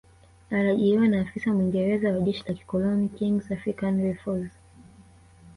Aliajiriwa 0.51 1.07
na 1.07 1.21
afisa 1.21 1.53
Mwingereza 1.53 2.11
wa 2.13 2.19
jeshi 2.19 2.43
la 2.47 2.53
kikoloni 2.53 3.09
Kings 3.09 3.51
African 3.51 4.01
Rifles 4.03 4.51